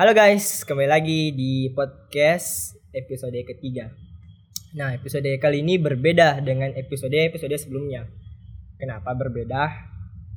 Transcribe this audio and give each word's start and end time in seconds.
Halo 0.00 0.16
guys, 0.16 0.64
kembali 0.64 0.88
lagi 0.88 1.28
di 1.36 1.68
podcast 1.76 2.72
episode 2.88 3.36
ketiga. 3.44 3.92
Nah, 4.72 4.96
episode 4.96 5.28
kali 5.36 5.60
ini 5.60 5.76
berbeda 5.76 6.40
dengan 6.40 6.72
episode-episode 6.72 7.52
sebelumnya. 7.60 8.08
Kenapa 8.80 9.12
berbeda? 9.12 9.68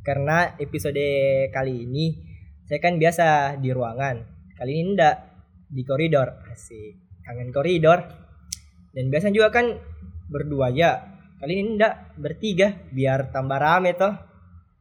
Karena 0.03 0.59
episode 0.59 0.99
kali 1.55 1.87
ini 1.87 2.11
saya 2.67 2.83
kan 2.83 2.99
biasa 2.99 3.55
di 3.55 3.71
ruangan. 3.71 4.27
Kali 4.59 4.83
ini 4.83 4.99
enggak 4.99 5.31
di 5.71 5.87
koridor. 5.87 6.43
Asik. 6.51 7.23
Kangen 7.23 7.55
koridor. 7.55 8.03
Dan 8.91 9.07
biasanya 9.07 9.31
juga 9.31 9.47
kan 9.47 9.79
berdua 10.27 10.75
ya. 10.75 11.23
Kali 11.39 11.63
ini 11.63 11.79
enggak 11.79 12.19
bertiga 12.19 12.83
biar 12.91 13.31
tambah 13.31 13.63
rame 13.63 13.95
toh. 13.95 14.11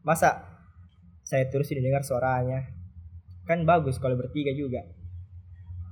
Masa 0.02 0.42
saya 1.22 1.46
terus 1.46 1.70
didengar 1.70 2.02
suaranya? 2.02 2.81
Kan 3.46 3.66
bagus 3.66 3.98
kalau 3.98 4.14
bertiga 4.14 4.54
juga. 4.54 4.86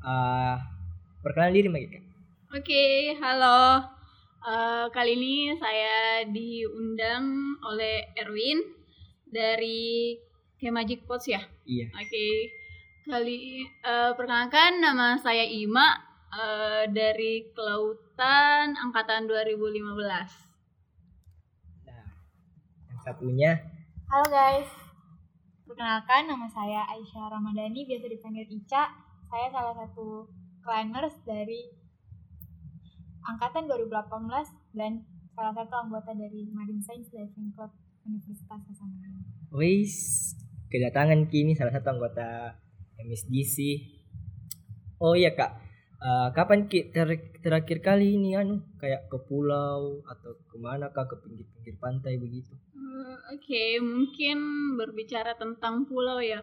Ah, 0.00 0.62
perkenalan 1.20 1.54
diri 1.54 1.68
Mbak 1.68 1.82
Ika. 1.90 2.00
Oke, 2.56 3.14
halo. 3.18 3.84
Eh, 4.40 4.86
kali 4.88 5.20
ini 5.20 5.52
saya 5.60 6.24
diundang 6.24 7.54
oleh 7.60 8.08
Erwin 8.16 8.56
dari 9.28 10.16
Kemagic 10.56 11.04
Pots 11.04 11.28
ya. 11.28 11.44
Iya. 11.68 11.92
Oke. 11.92 12.28
Kali 13.04 13.68
eh, 13.68 14.12
perkenalkan 14.16 14.80
nama 14.80 15.20
saya 15.20 15.44
Ima 15.44 15.92
eh, 16.32 16.88
dari 16.88 17.52
Kelautan 17.52 18.72
angkatan 18.80 19.28
2015. 19.28 19.92
Nah, 21.84 22.06
yang 22.88 23.00
satunya 23.04 23.52
Halo 24.10 24.26
guys, 24.26 24.66
perkenalkan 25.70 26.26
nama 26.26 26.50
saya 26.50 26.82
Aisyah 26.90 27.30
Ramadhani, 27.30 27.86
biasa 27.86 28.10
dipanggil 28.10 28.42
Ica. 28.50 28.90
Saya 29.30 29.46
salah 29.54 29.70
satu 29.78 30.26
climbers 30.66 31.14
dari 31.22 31.70
angkatan 33.22 33.70
2018 33.70 34.50
dan 34.74 35.06
salah 35.30 35.54
satu 35.54 35.74
anggota 35.86 36.10
dari 36.10 36.50
Marine 36.50 36.82
Science 36.82 37.14
Diving 37.14 37.54
Club 37.54 37.70
Universitas 38.02 38.66
Hasanuddin. 38.66 39.14
Wis 39.54 39.94
kedatangan 40.74 41.30
kini 41.30 41.54
salah 41.54 41.70
satu 41.70 41.94
anggota 41.94 42.58
MSDC. 42.98 43.86
Oh 44.98 45.14
iya 45.14 45.38
kak, 45.38 45.70
Eh, 46.00 46.28
kapan 46.32 46.64
ki 46.64 46.96
ter- 46.96 47.28
terakhir 47.44 47.84
kali 47.84 48.16
ini 48.16 48.32
anu 48.32 48.64
kayak 48.80 49.12
ke 49.12 49.20
pulau 49.28 50.00
atau 50.08 50.32
ke 50.48 50.56
mana 50.56 50.88
kak 50.88 51.12
ke 51.12 51.16
pinggir-pinggir 51.20 51.76
pantai 51.76 52.16
begitu? 52.16 52.56
Eh, 52.80 53.16
Oke, 53.36 53.76
mungkin 53.84 54.38
berbicara 54.80 55.36
tentang 55.36 55.84
pulau 55.84 56.18
ya. 56.24 56.40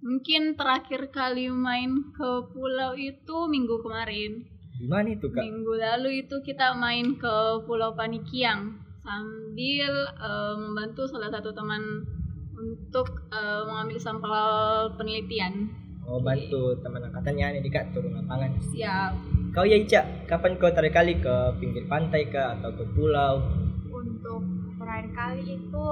Mungkin 0.00 0.56
terakhir 0.56 1.12
kali 1.12 1.48
main 1.48 2.12
ke 2.12 2.30
pulau 2.52 2.92
itu 2.96 3.36
minggu 3.48 3.80
kemarin. 3.84 4.44
Di 4.80 4.88
mana 4.88 5.12
itu 5.12 5.28
kak? 5.28 5.44
Minggu 5.44 5.76
lalu 5.76 6.24
itu 6.24 6.40
kita 6.40 6.72
main 6.72 7.12
ke 7.20 7.34
Pulau 7.68 7.92
Panikiang 7.92 8.80
sambil 9.04 9.92
eh, 10.08 10.54
membantu 10.56 11.04
salah 11.04 11.28
satu 11.28 11.52
teman 11.52 12.08
untuk 12.56 13.28
eh, 13.28 13.62
mengambil 13.68 14.00
sampel 14.00 14.40
penelitian. 14.96 15.68
Oh 16.08 16.16
bantu 16.24 16.80
teman 16.80 17.04
angkatannya 17.12 17.60
nih 17.60 17.68
kak 17.68 17.92
turun 17.92 18.16
lapangan. 18.16 18.56
Siap. 18.72 19.12
Kau 19.52 19.68
ya 19.68 19.76
Ica, 19.76 20.00
kapan 20.24 20.56
kau 20.56 20.72
terakhir 20.72 20.96
kali 20.96 21.12
ke 21.20 21.34
pinggir 21.60 21.84
pantai 21.84 22.32
kak 22.32 22.60
atau 22.60 22.72
ke 22.72 22.84
pulau? 22.96 23.36
Untuk 25.30 25.46
terakhir 25.46 25.54
kali 25.54 25.62
itu 25.62 25.86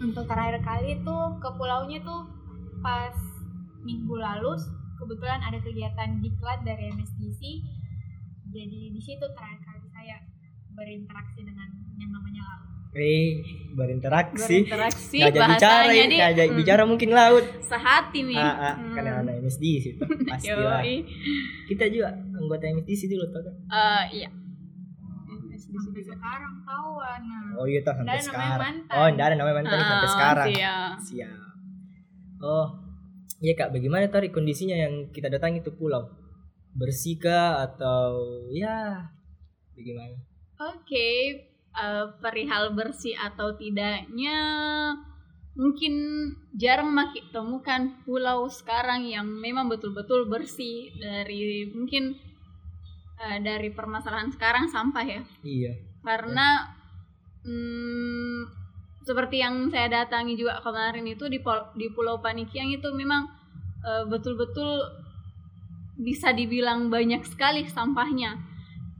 untuk 0.00 0.24
terakhir 0.28 0.56
kali 0.60 0.88
itu 0.96 1.16
ke 1.40 1.48
pulaunya 1.56 1.98
tuh 2.00 2.20
pas 2.80 3.16
minggu 3.80 4.16
lalu 4.16 4.52
kebetulan 4.96 5.40
ada 5.40 5.56
kegiatan 5.60 6.20
diklat 6.20 6.60
dari 6.60 6.92
MSDC 6.92 7.40
jadi 8.52 8.80
di 8.92 9.00
situ 9.00 9.24
terakhir 9.32 9.60
kali 9.60 9.86
saya 9.88 10.16
berinteraksi 10.72 11.40
dengan 11.40 11.68
yang 11.96 12.10
namanya 12.12 12.42
laut 12.44 12.68
Eh 12.90 13.38
berinteraksi. 13.70 14.66
Berinteraksi 14.66 15.22
Ngajak 15.22 15.46
bicara 15.54 15.86
bahasanya 15.86 16.26
ya, 16.34 16.44
hmm, 16.50 16.58
bicara 16.58 16.82
mungkin 16.82 17.14
laut. 17.14 17.46
sehati 17.62 18.26
nih. 18.26 18.34
Ah, 18.34 18.50
ah, 18.50 18.74
Hmm. 18.74 18.90
karena 18.98 19.10
anak 19.22 19.34
MSDC 19.46 19.94
itu 19.94 20.02
pastilah. 20.26 20.82
Kita 21.70 21.86
juga 21.86 22.10
anggota 22.34 22.66
MSDC 22.66 23.06
dulu 23.06 23.30
tau 23.30 23.46
kan? 23.46 23.54
Eh, 23.70 24.04
iya. 24.18 24.28
Sampai 25.60 26.00
juga. 26.00 26.16
sekarang 26.16 26.54
kawan 26.64 27.20
nah 27.20 27.58
Oh 27.60 27.66
iya 27.68 27.80
tau 27.84 27.94
sampai 27.94 28.20
sekarang. 28.22 28.58
mantan. 28.88 28.96
Oh 28.96 29.06
enggak 29.06 29.26
ada 29.28 29.34
namanya 29.36 29.56
mantan 29.60 29.78
sampai 29.80 30.08
sekarang. 30.08 30.48
siap. 30.50 30.94
Siap. 31.04 31.38
Oh 32.40 32.66
iya 33.40 33.52
kak, 33.52 33.72
bagaimana 33.72 34.08
tadi 34.08 34.28
kondisinya 34.28 34.76
yang 34.76 35.12
kita 35.12 35.28
datangi 35.28 35.60
itu 35.60 35.72
pulau? 35.72 36.08
Bersih 36.72 37.16
kah 37.16 37.64
atau 37.64 38.16
ya 38.48 39.04
bagaimana? 39.74 40.16
Oke, 40.60 41.10
eh, 41.72 42.06
perihal 42.20 42.72
bersih 42.72 43.16
atau 43.16 43.56
tidaknya 43.56 44.38
mungkin 45.56 45.92
jarang 46.54 46.94
maki 46.94 47.26
temukan 47.34 47.98
pulau 48.06 48.46
sekarang 48.46 49.02
yang 49.04 49.26
memang 49.26 49.66
betul-betul 49.66 50.30
bersih 50.30 50.94
dari 50.96 51.66
mungkin 51.74 52.14
eh, 53.20 53.38
dari 53.40 53.68
permasalahan 53.70 54.32
sekarang 54.32 54.66
sampah 54.66 55.04
ya. 55.04 55.22
Iya. 55.44 55.72
Karena 56.00 56.64
hmm, 57.44 58.38
seperti 59.04 59.40
yang 59.40 59.68
saya 59.68 59.88
datangi 59.88 60.36
juga 60.36 60.60
kemarin 60.60 61.04
itu 61.04 61.28
di 61.28 61.40
Pol- 61.40 61.72
di 61.74 61.88
Pulau 61.92 62.20
Panikiang 62.20 62.72
itu 62.72 62.88
memang 62.92 63.28
eh, 63.84 64.04
betul-betul 64.08 64.80
bisa 66.00 66.32
dibilang 66.32 66.88
banyak 66.88 67.22
sekali 67.28 67.68
sampahnya. 67.68 68.40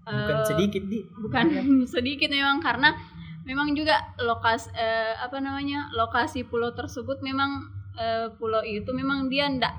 Bukan 0.05 0.37
Eh, 0.37 0.47
sedikit 0.49 0.83
di. 0.89 0.99
bukan 1.17 1.47
sedikit 1.95 2.29
memang 2.29 2.59
karena 2.61 2.93
memang 3.47 3.73
juga 3.73 4.13
lokasi 4.21 4.69
eh, 4.75 5.15
apa 5.17 5.39
namanya 5.41 5.89
lokasi 5.97 6.45
pulau 6.45 6.73
tersebut 6.77 7.21
memang 7.23 7.65
eh, 7.97 8.29
pulau 8.37 8.61
itu 8.65 8.91
memang 8.93 9.29
dia 9.33 9.49
ndak 9.49 9.73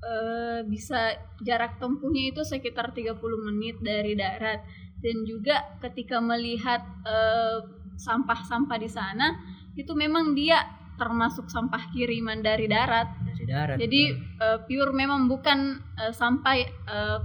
eh, 0.00 0.60
bisa 0.64 1.16
jarak 1.44 1.76
tempuhnya 1.76 2.32
itu 2.32 2.42
sekitar 2.44 2.92
30 2.92 3.16
menit 3.48 3.76
dari 3.80 4.16
darat 4.16 4.64
dan 5.00 5.16
juga 5.24 5.76
ketika 5.80 6.20
melihat 6.20 6.84
eh, 7.04 7.58
sampah-sampah 7.96 8.78
di 8.80 8.88
sana 8.88 9.36
itu 9.76 9.92
memang 9.92 10.32
dia 10.32 10.60
termasuk 11.00 11.48
sampah 11.48 11.88
kiriman 11.96 12.44
dari 12.44 12.68
darat 12.68 13.08
Dari 13.24 13.44
darat. 13.48 13.76
jadi 13.80 14.02
eh, 14.16 14.58
pure 14.68 14.92
memang 14.92 15.28
bukan 15.28 15.80
eh, 16.00 16.12
sampah 16.12 16.54
eh, 16.60 17.18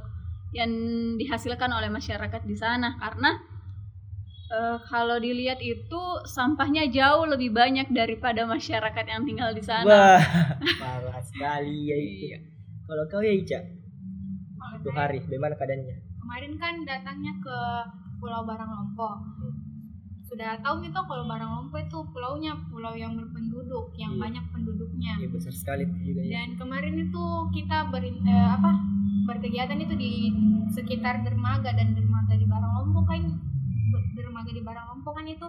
yang 0.55 0.71
dihasilkan 1.19 1.67
oleh 1.67 1.91
masyarakat 1.91 2.47
di 2.47 2.55
sana 2.55 2.95
karena 2.95 3.35
eh, 4.47 4.77
kalau 4.87 5.19
dilihat 5.19 5.59
itu 5.59 6.01
sampahnya 6.23 6.87
jauh 6.87 7.27
lebih 7.27 7.51
banyak 7.51 7.91
daripada 7.91 8.47
masyarakat 8.47 9.03
yang 9.03 9.27
tinggal 9.27 9.51
di 9.51 9.59
sana. 9.59 9.83
Wah, 9.83 10.21
parah 10.81 11.19
sekali 11.19 11.91
ya 11.91 11.97
itu. 11.99 12.54
Iya. 12.85 12.87
Kalau 12.87 13.03
kau 13.07 13.17
ya 13.19 13.33
Ica, 13.33 13.59
Kalau 14.55 14.77
itu 14.77 14.89
hari, 14.91 15.17
bagaimana 15.19 15.53
keadaannya? 15.55 15.95
kemarin 16.15 16.53
kan 16.55 16.75
datangnya 16.83 17.33
ke 17.37 17.57
Pulau 18.17 18.41
Barang 18.43 18.65
Lompo 18.67 19.09
sudah 20.23 20.57
tahu 20.57 20.81
gitu 20.81 20.97
kalau 20.99 21.21
Barang 21.23 21.49
Lompo 21.51 21.77
itu 21.77 21.97
pulaunya 22.07 22.49
pulau 22.67 22.93
yang 22.93 23.13
berpenduduk 23.13 23.93
yang 23.95 24.09
Iya. 24.11 24.21
banyak 24.23 24.45
penduduknya 24.49 25.13
Iya 25.15 25.29
besar 25.29 25.53
sekali 25.53 25.85
itu 25.85 25.97
juga 26.03 26.21
ya. 26.23 26.29
dan 26.35 26.49
kemarin 26.55 26.97
itu 26.99 27.23
kita 27.51 27.77
berin, 27.89 28.21
eh, 28.23 28.49
apa 28.51 28.73
berkegiatan 29.23 29.77
itu 29.79 29.93
di 29.93 30.11
sekitar 30.71 31.21
dermaga 31.21 31.69
dan 31.71 31.93
dermaga 31.93 32.33
di 32.33 32.45
Baranglompo 32.45 33.01
kan 33.03 33.21
dermaga 34.15 34.49
di 34.49 34.61
Baranglompo 34.61 35.09
kan 35.11 35.25
itu 35.25 35.45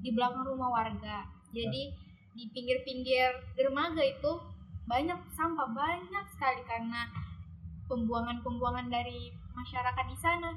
di 0.00 0.10
belakang 0.10 0.42
rumah 0.44 0.70
warga 0.72 1.26
jadi 1.50 1.82
di 2.30 2.44
pinggir-pinggir 2.48 3.28
dermaga 3.52 4.00
itu 4.00 4.30
banyak 4.90 5.20
sampah 5.38 5.70
banyak 5.70 6.24
sekali 6.34 6.66
karena 6.66 7.06
pembuangan-pembuangan 7.86 8.90
dari 8.90 9.30
masyarakat 9.54 10.04
di 10.10 10.18
sana. 10.18 10.50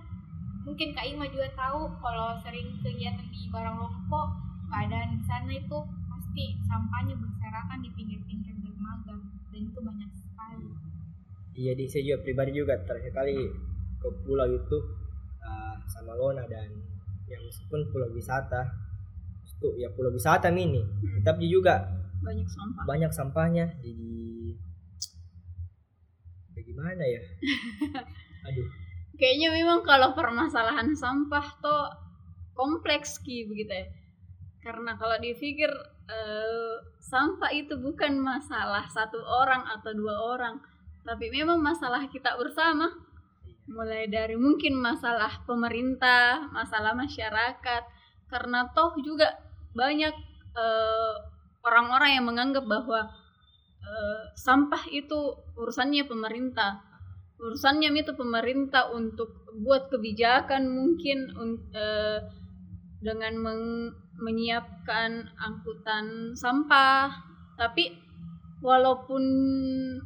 Mungkin 0.65 0.97
Kak 0.97 1.05
Ima 1.05 1.29
juga 1.29 1.53
tahu 1.53 1.93
kalau 2.01 2.33
sering 2.41 2.81
kegiatan 2.81 3.29
di 3.29 3.45
Baranglompo 3.53 4.33
keadaan 4.73 5.21
di 5.21 5.21
sana 5.29 5.53
itu 5.53 5.77
pasti 6.09 6.57
sampahnya 6.65 7.13
berserakan 7.13 7.85
di 7.85 7.93
pinggir-pinggir 7.93 8.57
dermaga 8.57 9.21
dan 9.53 9.61
itu 9.69 9.79
banyak 9.85 10.11
sekali. 10.17 10.65
Iya 11.53 11.77
di 11.77 11.85
saya 11.85 12.01
juga 12.01 12.17
pribadi 12.25 12.51
juga 12.57 12.73
terakhir 12.81 13.13
kali 13.13 13.37
ke 14.01 14.09
pulau 14.25 14.49
itu 14.49 14.77
uh, 15.45 15.77
sama 15.85 16.17
Lona 16.17 16.49
dan 16.49 16.73
yang 17.29 17.45
meskipun 17.45 17.85
pulau 17.93 18.09
wisata 18.09 18.65
itu 19.63 19.79
ya 19.79 19.87
pulau 19.95 20.11
wisata 20.11 20.51
mini 20.51 20.83
tapi 21.23 21.47
juga 21.47 21.87
Banyak 22.23 22.47
sampah. 22.47 22.83
banyak 22.87 23.11
sampahnya 23.11 23.65
jadi 23.83 24.13
bagaimana 26.55 27.03
ya 27.03 27.21
aduh 28.47 28.67
Kayaknya 29.13 29.49
memang 29.53 29.85
kalau 29.85 30.17
permasalahan 30.17 30.89
sampah 30.97 31.45
tuh 31.61 31.85
kompleks 32.57 33.21
ki 33.21 33.45
begitu 33.45 33.69
ya. 33.71 33.85
karena 34.65 34.97
kalau 34.97 35.15
dipikir 35.21 35.69
eh, 36.09 36.75
sampah 36.97 37.51
itu 37.53 37.77
bukan 37.77 38.17
masalah 38.17 38.89
satu 38.89 39.21
orang 39.21 39.63
atau 39.69 39.93
dua 39.93 40.15
orang 40.17 40.55
tapi 41.05 41.29
memang 41.29 41.61
masalah 41.61 42.09
kita 42.09 42.33
bersama 42.39 42.89
mulai 43.69 44.09
dari 44.09 44.33
mungkin 44.35 44.75
masalah 44.81 45.45
pemerintah 45.45 46.49
masalah 46.51 46.97
masyarakat 46.97 47.83
karena 48.27 48.65
toh 48.73 48.97
juga 49.03 49.29
banyak 49.77 50.15
eh, 50.57 51.15
orang-orang 51.63 52.19
yang 52.19 52.25
menganggap 52.27 52.65
bahwa 52.67 53.09
eh, 53.83 54.21
sampah 54.35 54.83
itu 54.91 55.35
urusannya 55.59 56.03
pemerintah. 56.07 56.83
Urusannya 57.39 57.91
itu 57.99 58.13
pemerintah 58.15 58.91
untuk 58.91 59.47
buat 59.59 59.91
kebijakan 59.91 60.67
mungkin 60.71 61.31
un- 61.35 61.63
eh, 61.75 62.19
dengan 63.03 63.33
meng- 63.39 63.95
menyiapkan 64.19 65.27
angkutan 65.35 66.35
sampah. 66.37 67.11
Tapi 67.59 67.91
walaupun 68.63 69.23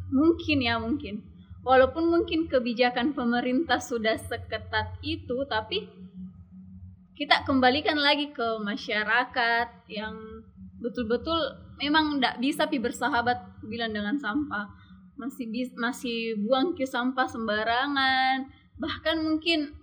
mungkin 0.09 0.57
ya 0.62 0.81
mungkin. 0.81 1.21
Walaupun 1.68 2.07
mungkin 2.07 2.48
kebijakan 2.48 3.12
pemerintah 3.12 3.83
sudah 3.83 4.15
seketat 4.15 5.04
itu 5.04 5.44
tapi 5.51 5.83
kita 7.18 7.44
kembalikan 7.44 7.98
lagi 7.98 8.30
ke 8.31 8.62
masyarakat 8.62 9.89
yang 9.89 10.15
betul-betul 10.78 11.38
memang 11.76 12.18
tidak 12.18 12.36
bisa 12.38 12.64
pi 12.66 12.78
bersahabat 12.78 13.38
bilang 13.64 13.92
dengan 13.92 14.16
sampah 14.16 14.70
masih 15.16 15.50
bis, 15.50 15.70
masih 15.74 16.18
buang 16.38 16.74
ke 16.74 16.86
sampah 16.86 17.26
sembarangan 17.26 18.46
bahkan 18.78 19.18
mungkin 19.18 19.74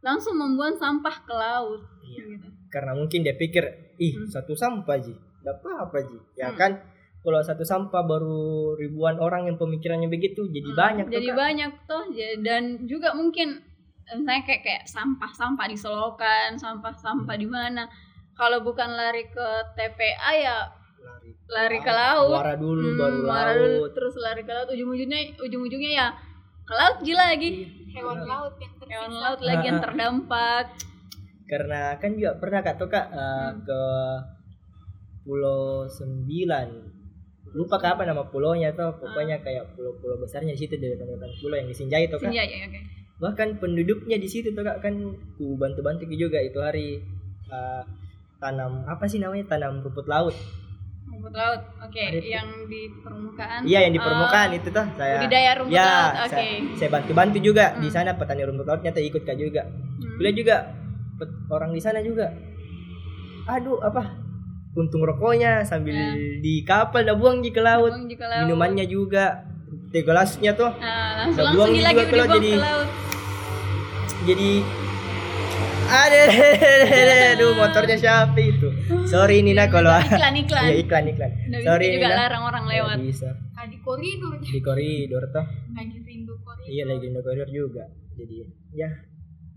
langsung 0.00 0.36
membuang 0.36 0.76
sampah 0.76 1.16
ke 1.20 1.34
laut 1.34 1.82
Iya. 2.04 2.22
gitu. 2.30 2.48
karena 2.68 2.92
mungkin 2.92 3.18
dia 3.20 3.34
pikir 3.34 3.64
ih 3.96 4.14
Hmm. 4.14 4.28
satu 4.28 4.52
sampah 4.52 4.96
ji 4.96 5.10
tidak 5.10 5.56
apa-apa 5.58 5.98
ji 6.04 6.18
ya 6.36 6.52
Hmm. 6.52 6.58
kan 6.58 6.72
kalau 7.20 7.40
satu 7.40 7.64
sampah 7.64 8.02
baru 8.04 8.38
ribuan 8.76 9.16
orang 9.16 9.48
yang 9.48 9.56
pemikirannya 9.56 10.06
begitu 10.06 10.46
jadi 10.46 10.68
Hmm, 10.68 10.78
banyak 10.78 11.04
tuh, 11.06 11.12
jadi 11.12 11.28
Kak. 11.28 11.36
banyak 11.36 11.72
tuh 11.86 12.04
Ja- 12.12 12.38
dan 12.38 12.62
juga 12.84 13.08
mungkin 13.12 13.58
misalnya 14.06 14.44
kayak 14.44 14.62
kayak 14.62 14.84
sampah 14.86 15.32
sampah 15.32 15.66
di 15.66 15.74
selokan 15.74 16.54
sampah 16.54 16.94
sampah 16.94 17.34
Hmm. 17.34 17.42
di 17.42 17.48
mana 17.48 17.82
kalau 18.36 18.60
bukan 18.60 18.92
lari 18.92 19.24
ke 19.26 19.46
TPA 19.74 20.30
ya 20.36 20.56
lari, 21.00 21.30
lari 21.48 21.78
ke 21.80 21.88
laut. 21.90 22.36
muara 22.36 22.54
dulu 22.54 22.84
hmm, 22.84 22.98
baru 23.00 23.16
muara 23.24 23.52
laut. 23.52 23.60
dulu, 23.64 23.82
terus 23.96 24.14
lari 24.20 24.42
ke 24.44 24.52
laut. 24.52 24.68
Ujung-ujungnya 24.68 25.18
ujung-ujungnya 25.40 25.90
ya 25.90 26.08
ke 26.62 26.74
laut 26.76 26.96
ji 27.00 27.12
lagi. 27.16 27.50
Hewan 27.96 28.28
laut 28.28 28.54
yang 28.60 28.72
tersisa. 28.76 28.92
Hewan 28.92 29.12
laut 29.16 29.40
lagi 29.40 29.64
yang 29.64 29.76
Ah, 29.76 29.80
ah. 29.80 29.84
terdampak. 29.88 30.66
Karena 31.46 31.80
kan 31.96 32.10
juga 32.12 32.32
pernah 32.36 32.60
kak 32.60 32.76
tuh 32.76 32.88
kak 32.90 33.06
eh, 33.08 33.22
Hmm. 33.22 33.56
ke 33.64 33.80
Pulau 35.24 35.88
Sembilan. 35.88 36.68
Lupa 37.56 37.80
kak 37.80 37.96
apa 37.96 38.02
nama 38.04 38.26
pulaunya 38.28 38.76
tuh. 38.76 38.94
Pokoknya 39.00 39.40
kayak 39.40 39.72
pulau-pulau 39.74 40.20
besarnya 40.20 40.52
di 40.52 40.60
situ 40.60 40.76
dari 40.76 40.92
depan 40.94 41.30
pulau 41.40 41.56
yang 41.56 41.66
disinjai 41.66 42.06
tuh 42.12 42.20
kak. 42.20 42.28
Senja 42.30 42.44
ya 42.44 42.68
oke. 42.68 42.80
Bahkan 43.16 43.48
penduduknya 43.56 44.20
di 44.20 44.28
situ 44.28 44.52
tuh 44.52 44.60
kak 44.60 44.84
kan 44.84 44.94
ku 45.40 45.56
bantu-bantu 45.56 46.04
juga 46.12 46.36
itu 46.38 46.60
hari. 46.60 47.00
Eh, 47.48 47.82
tanam 48.38 48.84
apa 48.84 49.04
sih 49.04 49.16
namanya 49.16 49.48
tanam 49.48 49.80
rumput 49.80 50.04
laut 50.04 50.36
rumput 51.06 51.32
laut 51.32 51.60
oke 51.78 52.02
tuh. 52.12 52.20
yang 52.22 52.48
di 52.66 52.80
permukaan 52.94 53.60
iya 53.62 53.78
yang 53.80 53.92
di 53.92 53.98
permukaan 53.98 54.50
itu 54.52 54.68
tuh 54.68 54.86
saya 54.92 55.16
budidaya 55.18 55.50
rumput 55.56 55.72
ya 55.72 55.86
laut 55.86 56.14
oke 56.20 56.30
saya, 56.30 56.50
saya 56.74 56.88
bantu-bantu 56.90 57.38
juga 57.40 57.64
di 57.74 57.86
Hmm. 57.86 57.94
sana 57.94 58.12
petani 58.12 58.42
rumput 58.42 58.64
lautnya 58.64 58.90
tuh 58.90 59.02
ikut 59.02 59.22
kak 59.22 59.36
juga 59.36 59.62
Hmm. 59.64 60.16
Bila 60.16 60.30
juga 60.30 60.56
pet- 61.16 61.38
orang 61.48 61.70
di 61.70 61.80
sana 61.80 62.00
juga 62.00 62.28
aduh 63.46 63.80
apa 63.80 64.02
untung 64.74 65.00
rokoknya 65.00 65.62
sambil 65.62 65.94
Ya. 65.94 66.12
di 66.36 66.60
kapal 66.62 67.00
dah 67.02 67.14
buang 67.14 67.40
di 67.40 67.48
ke 67.48 67.60
laut 67.60 67.88
Buang 67.90 68.04
juga 68.06 68.26
laut. 68.26 68.40
minumannya 68.44 68.84
juga 68.84 69.24
teh 69.88 70.02
gelasnya 70.02 70.52
tuh 70.52 70.68
Nah, 70.68 71.24
langsung 71.24 71.40
langsung 71.42 71.56
buang 71.56 71.70
di 71.70 71.78
juga 71.78 71.88
lagi 71.88 71.96
ke 71.96 72.12
laut, 72.12 72.12
dibuang 72.12 72.36
jadi- 72.36 72.52
ke 72.52 72.60
laut 72.62 72.88
jadi 74.26 74.50
ada 75.86 76.20
aduh 77.32 77.52
motornya 77.54 77.96
siapa 77.96 78.36
itu? 78.36 78.68
Sorry 79.06 79.40
Nina 79.40 79.66
kalau 79.66 79.90
iklan 79.92 80.34
iklan. 80.36 80.64
Ya 80.64 80.74
iklan 80.76 81.04
iklan. 81.06 81.30
Nggak 81.46 81.62
sorry 81.62 81.86
juga 81.92 82.06
Nina. 82.06 82.18
larang 82.18 82.42
orang 82.44 82.62
Nggak 82.64 82.76
lewat. 82.76 82.96
bisa. 83.00 83.28
Nah, 83.52 83.64
di 83.64 83.78
koridor. 83.78 84.34
Di 84.38 84.60
koridor 84.60 85.22
tuh 85.28 85.46
lagi 85.72 85.96
rindu 86.00 86.34
koridor. 86.38 86.66
Iya 86.66 86.82
lagi 86.86 87.04
di 87.04 87.14
koridor 87.16 87.48
juga. 87.48 87.84
Jadi 88.12 88.36
ya 88.72 88.88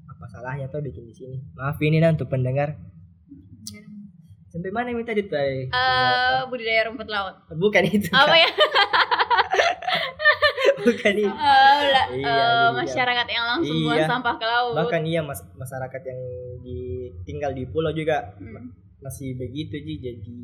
apa 0.08 0.26
salahnya 0.28 0.68
tuh 0.68 0.80
bikin 0.80 1.04
di 1.04 1.14
sini? 1.14 1.38
Maaf 1.54 1.80
ini 1.80 1.98
Nina 1.98 2.12
untuk 2.12 2.28
pendengar. 2.28 2.78
Sampai 4.50 4.74
mana 4.74 4.90
minta 4.90 5.14
ditarik 5.14 5.70
Eh, 5.70 6.40
budidaya 6.46 6.90
rumput 6.90 7.06
laut. 7.06 7.38
Bukan 7.52 7.86
itu 7.86 8.10
apa 8.10 8.34
ya 8.34 8.50
bukan 10.81 11.14
itu 11.16 11.28
Eh, 11.28 11.84
la- 11.90 12.10
Iya, 12.10 12.26
eh, 12.26 12.26
iya. 12.26 12.72
masyarakat 12.74 13.28
yang 13.28 13.46
langsung 13.48 13.76
Iya. 13.76 13.86
buang 13.86 14.06
sampah 14.08 14.36
ke 14.36 14.46
laut 14.46 14.74
bahkan 14.74 15.02
iya 15.04 15.22
mas 15.22 15.40
masyarakat 15.54 16.02
yang 16.04 16.22
di 16.60 16.80
tinggal 17.24 17.52
di 17.52 17.64
pulau 17.66 17.92
juga 17.92 18.36
Hmm. 18.36 18.72
masih 19.00 19.34
begitu 19.34 19.76
sih 19.78 19.98
jadi 19.98 20.38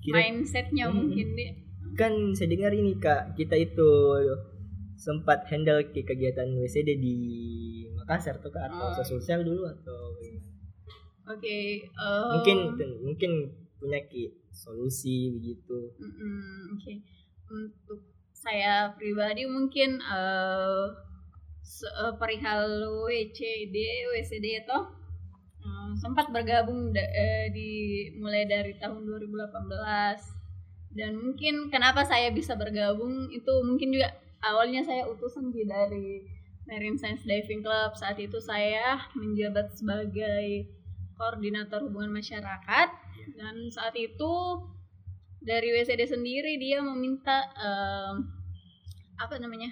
kira 0.00 0.16
mindsetnya 0.22 0.84
Hmm. 0.86 0.96
mungkin 1.02 1.26
dia 1.32 1.52
kan 1.94 2.10
saya 2.32 2.48
dengar 2.48 2.72
ini 2.72 2.96
kak 2.96 3.34
kita 3.34 3.54
itu 3.56 3.88
sempat 4.96 5.44
handle 5.46 5.84
ke 5.86 6.02
kegiatan 6.02 6.48
WCD 6.54 6.96
di 6.96 7.16
Makassar 7.94 8.38
tuh 8.38 8.48
kak 8.48 8.66
atau 8.66 8.88
Oh. 8.90 9.04
sosial 9.04 9.40
dulu 9.40 9.64
atau 9.64 10.00
oke 11.26 11.44
eh, 11.46 12.24
mungkin 12.30 12.56
mungkin 13.00 13.30
punya 13.76 14.00
ki 14.02 14.28
solusi 14.50 15.28
begitu 15.30 15.92
mm-mm, 15.94 16.72
oke 16.72 16.92
untuk 17.46 18.00
saya 18.44 18.92
pribadi 18.94 19.48
mungkin 19.48 19.98
se- 21.64 21.88
eh, 21.88 22.14
perihal 22.20 22.68
WCD 23.08 23.76
WCD 24.12 24.46
itu 24.62 24.78
eh, 25.64 25.90
sempat 25.96 26.28
bergabung 26.28 26.92
da- 26.92 27.12
eh, 27.24 27.48
di 27.56 27.70
mulai 28.20 28.44
dari 28.44 28.76
tahun 28.76 29.02
2018 29.08 30.20
dan 30.94 31.18
mungkin 31.18 31.72
kenapa 31.72 32.06
saya 32.06 32.30
bisa 32.30 32.54
bergabung 32.54 33.32
itu 33.32 33.52
mungkin 33.66 33.96
juga 33.96 34.14
awalnya 34.44 34.84
saya 34.84 35.08
utusan 35.08 35.50
dari 35.50 36.22
Marine 36.64 36.96
Science 36.96 37.24
Diving 37.28 37.60
Club. 37.60 37.92
Saat 37.96 38.16
itu 38.20 38.40
saya 38.40 38.96
menjabat 39.12 39.74
sebagai 39.76 40.68
koordinator 41.16 41.84
hubungan 41.84 42.20
masyarakat. 42.20 42.88
Dan 43.36 43.54
saat 43.72 43.96
itu 43.96 44.32
dari 45.44 45.68
WCD 45.76 46.08
sendiri 46.08 46.56
dia 46.56 46.80
meminta 46.80 47.52
em, 47.52 48.16
apa 49.20 49.36
namanya 49.36 49.70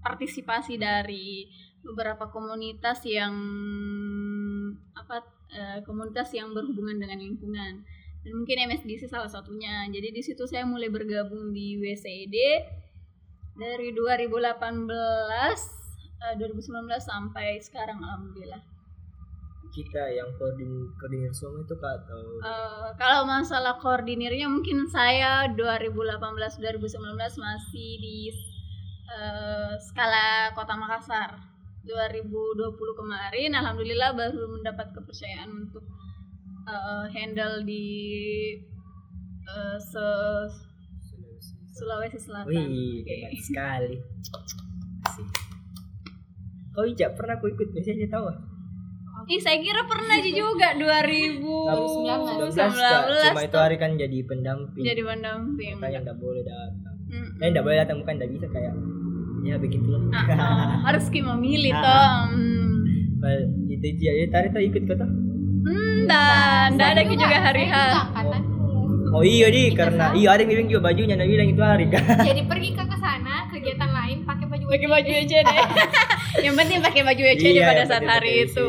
partisipasi 0.00 0.80
dari 0.80 1.48
beberapa 1.84 2.32
komunitas 2.32 3.04
yang 3.04 3.36
apa 4.96 5.20
eh, 5.52 5.78
komunitas 5.84 6.32
yang 6.32 6.56
berhubungan 6.56 6.96
dengan 6.96 7.20
lingkungan. 7.20 7.84
Dan 8.24 8.32
mungkin 8.40 8.56
MSDC 8.72 9.12
salah 9.12 9.28
satunya. 9.28 9.84
Jadi 9.92 10.08
di 10.16 10.22
situ 10.24 10.48
saya 10.48 10.64
mulai 10.64 10.88
bergabung 10.88 11.52
di 11.52 11.76
WCD 11.76 12.36
dari 13.54 13.92
2018 13.92 14.88
eh, 14.88 16.34
2019 16.40 16.88
sampai 17.04 17.60
sekarang 17.60 18.00
alhamdulillah 18.00 18.73
kita 19.74 20.06
yang 20.08 20.30
koordin 20.38 20.70
koordinir 20.96 21.34
semua 21.34 21.60
itu 21.60 21.74
kak 21.74 21.94
atau 22.00 22.18
Eh, 22.40 22.88
kalau 22.94 23.26
masalah 23.26 23.74
koordinirnya 23.76 24.46
mungkin 24.46 24.86
saya 24.86 25.50
2018 25.50 26.22
2019 26.62 26.94
masih 27.36 27.90
di 27.98 28.30
eh, 29.10 29.74
skala 29.82 30.54
Kota 30.54 30.74
Makassar. 30.74 31.34
2020 31.84 32.64
kemarin 32.96 33.50
alhamdulillah 33.52 34.16
baru 34.16 34.48
mendapat 34.48 34.94
kepercayaan 34.94 35.50
untuk 35.66 35.84
eh, 36.64 37.06
handle 37.10 37.66
di 37.66 37.84
eh, 39.44 39.78
se- 39.78 40.72
Sulawesi. 41.74 42.22
Selatan. 42.22 42.54
Wih, 42.54 43.02
hebat 43.02 43.34
sekali. 43.42 43.98
Asik. 45.02 45.26
Kau 46.70 46.86
Ija 46.86 47.10
pernah 47.10 47.34
kau 47.36 47.50
ikut 47.50 47.66
biasanya 47.74 48.06
tahu? 48.08 48.30
Ah? 49.24 49.30
Ih, 49.30 49.40
saya 49.40 49.58
kira 49.58 49.80
pernah 49.82 50.16
juga 50.22 50.68
2019 50.74 51.40
19. 52.44 52.52
19 52.52 52.76
Kak. 52.76 53.02
Cuma 53.26 53.42
itu 53.42 53.58
hari 53.58 53.76
kan 53.76 53.90
jadi 53.94 54.18
pendamping. 54.22 54.82
jadi 54.82 55.02
pendamping. 55.02 55.72
Makanya 55.76 55.98
nggak 56.04 56.18
boleh 56.18 56.42
datang. 56.42 56.94
Mm-mm. 57.06 57.38
Eh 57.38 57.48
nggak 57.48 57.64
boleh 57.64 57.78
datang 57.78 57.96
bukan 57.98 58.14
nggak 58.16 58.30
bisa 58.30 58.46
kayak 58.48 58.74
ya 59.42 59.56
begitulah. 59.56 60.02
Ah, 60.10 60.28
ah, 60.30 60.68
harus 60.88 61.08
kita 61.08 61.28
memilih 61.30 61.72
Ah. 61.72 61.80
toh. 61.80 62.12
Hmm. 62.30 62.72
Kalau 63.18 63.40
itu 63.66 63.86
Ija, 63.86 64.10
ya 64.14 64.24
tadi 64.28 64.46
tuh 64.50 64.62
ikut 64.62 64.82
kau 64.84 64.94
tuh. 64.94 65.10
Hmm, 65.64 65.98
dan 66.04 66.70
ada 66.74 66.92
Saya 66.94 67.08
juga 67.08 67.38
hari 67.38 67.64
saya 67.64 67.72
juga 67.72 67.96
H. 67.96 68.04
angkatanmu. 68.04 68.52
Oh 69.14 69.22
iya 69.22 69.46
di 69.46 69.70
karena 69.72 70.10
iya 70.12 70.28
ada 70.28 70.42
yang 70.42 70.50
bilang 70.50 70.66
juga 70.66 70.82
bajunya, 70.84 71.14
ada 71.14 71.22
yang 71.22 71.32
bilang 71.32 71.48
itu 71.48 71.62
hari 71.62 71.86
kan. 71.86 72.02
jadi 72.20 72.42
pergi 72.44 72.70
ke 72.72 72.82
ke 72.82 72.96
sana 72.98 73.46
kegiatan 73.46 73.83
pakai 74.74 74.88
baju 74.90 75.06
pakai 75.06 75.14
baju 75.14 75.22
WCD 75.22 75.50
yang 76.42 76.54
penting 76.58 76.78
pakai 76.82 77.02
baju 77.06 77.22
WCD 77.22 77.54
Iya, 77.54 77.70
pada 77.70 77.84
saat 77.86 78.04
hari 78.04 78.32
pakai 78.42 78.50
itu. 78.50 78.68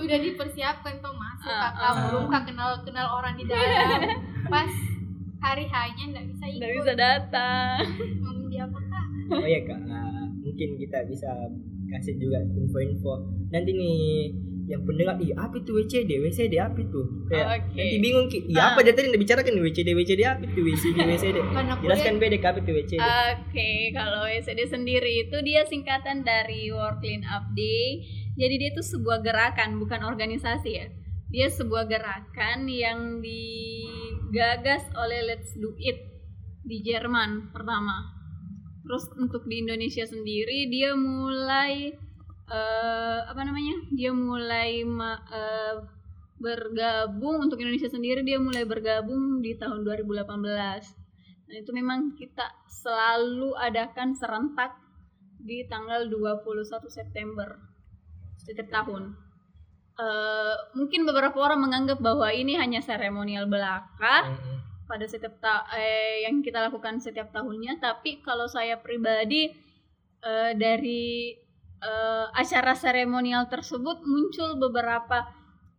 Sudah 0.00 0.18
dipersiapkan 0.18 0.94
tuh 1.04 1.12
masuk 1.12 1.52
Ah, 1.52 1.68
kakak 1.68 1.84
ah. 1.84 1.94
belum 2.08 2.24
kak 2.32 2.42
kenal 2.48 2.70
kenal 2.88 3.06
orang 3.20 3.34
di 3.36 3.44
dalam. 3.44 4.00
Pas 4.52 4.72
hari 5.44 5.64
hanya 5.68 6.04
nggak 6.16 6.26
bisa 6.32 6.44
ikut. 6.48 6.60
Nggak 6.62 6.72
bisa 6.80 6.92
datang. 6.96 7.76
Mau 8.24 8.48
di 8.48 8.56
apa 8.56 8.78
kak? 8.80 9.06
Oh 9.36 9.44
ya 9.44 9.60
kak. 9.68 9.80
Ah, 9.92 10.24
mungkin 10.40 10.68
kita 10.80 10.98
bisa 11.04 11.28
kasih 11.92 12.16
juga 12.16 12.40
info-info. 12.56 13.12
Nanti 13.52 13.70
nih 13.76 14.00
yang 14.72 14.82
pendengar 14.88 15.20
ih 15.20 15.36
apa 15.36 15.60
itu 15.60 15.70
WCD 15.76 16.10
WCD 16.24 16.56
apa 16.56 16.80
itu 16.80 17.00
kayak 17.28 17.46
Oke. 17.68 17.76
nanti 17.76 17.96
bingung 18.00 18.26
ki 18.32 18.48
Ah. 18.56 18.72
apa 18.72 18.80
dia 18.80 18.96
tadi 18.96 19.12
udah 19.12 19.20
bicarakan 19.20 19.52
nih 19.52 19.62
WCD 19.68 19.88
WCD 19.92 20.20
apa 20.24 20.42
itu 20.48 20.60
WCD 20.64 20.96
WCD 20.96 21.36
jelaskan 21.84 22.16
beda 22.16 22.36
apa 22.40 22.58
itu 22.58 22.70
WCD 22.72 23.00
Oke, 23.02 23.70
kalau 23.92 24.24
WCD 24.24 24.60
sendiri 24.64 25.28
itu 25.28 25.36
dia 25.44 25.68
singkatan 25.68 26.24
dari 26.24 26.72
World 26.72 27.04
Clean 27.04 27.20
Up 27.28 27.52
Day. 27.52 28.00
Jadi 28.32 28.54
dia 28.56 28.68
itu 28.72 28.80
sebuah 28.80 29.20
gerakan, 29.20 29.76
bukan 29.76 30.00
organisasi 30.02 30.70
ya. 30.72 30.88
Dia 31.28 31.52
sebuah 31.52 31.84
gerakan 31.84 32.64
yang 32.64 33.20
digagas 33.20 34.88
oleh 34.96 35.20
Let's 35.28 35.52
Do 35.52 35.76
It 35.76 36.00
di 36.64 36.80
Jerman 36.80 37.52
pertama. 37.52 38.08
Terus 38.82 39.04
untuk 39.14 39.44
di 39.44 39.60
Indonesia 39.60 40.02
sendiri 40.02 40.66
dia 40.68 40.96
mulai 40.96 41.92
eh, 42.52 43.20
apa 43.24 43.40
namanya? 43.42 43.88
Dia 43.96 44.12
mulai 44.12 44.84
ma- 44.84 45.24
eh, 45.32 45.76
bergabung 46.36 47.38
untuk 47.46 47.62
Indonesia 47.62 47.86
sendiri 47.86 48.26
dia 48.26 48.36
mulai 48.42 48.66
bergabung 48.66 49.40
di 49.40 49.54
tahun 49.56 49.86
2018. 49.86 51.46
Dan 51.48 51.54
itu 51.62 51.70
memang 51.70 52.18
kita 52.18 52.44
selalu 52.66 53.54
adakan 53.56 54.12
serentak 54.12 54.74
di 55.38 55.66
tanggal 55.66 56.06
21 56.06 56.86
September 56.88 57.58
setiap 58.38 58.68
tahun. 58.70 59.14
Eh, 59.92 60.56
mungkin 60.74 61.04
beberapa 61.04 61.36
orang 61.36 61.60
menganggap 61.62 62.00
bahwa 62.00 62.26
ini 62.32 62.56
hanya 62.56 62.80
seremonial 62.80 63.44
belaka 63.46 64.32
Mm-mm. 64.32 64.56
pada 64.88 65.04
setiap 65.04 65.36
ta- 65.38 65.68
eh, 65.76 66.24
yang 66.24 66.40
kita 66.40 66.64
lakukan 66.64 66.96
setiap 66.98 67.28
tahunnya, 67.30 67.76
tapi 67.78 68.24
kalau 68.24 68.48
saya 68.48 68.80
pribadi 68.80 69.52
eh, 70.22 70.52
dari 70.56 71.36
eh, 71.82 72.26
acara 72.32 72.72
seremonial 72.78 73.44
tersebut 73.52 73.98
muncul 74.06 74.56
beberapa 74.58 75.18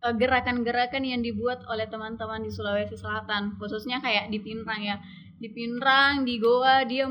eh, 0.04 0.14
gerakan-gerakan 0.20 1.02
yang 1.04 1.20
dibuat 1.24 1.64
oleh 1.72 1.86
teman-teman 1.88 2.40
di 2.44 2.50
Sulawesi 2.52 2.96
Selatan, 2.96 3.56
khususnya 3.60 3.98
kayak 4.04 4.28
di 4.32 4.38
Pinrang 4.44 4.82
ya. 4.84 4.96
Di 5.42 5.48
Pinrang, 5.50 6.22
di 6.28 6.38
Goa 6.38 6.86
dia 6.86 7.04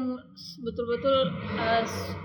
betul-betul 0.65 1.17
s- 1.85 2.15